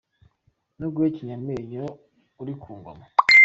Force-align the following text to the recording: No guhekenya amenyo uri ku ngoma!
No 0.79 0.87
guhekenya 0.93 1.33
amenyo 1.39 1.83
uri 2.41 2.53
ku 2.61 2.69
ngoma! 2.77 3.05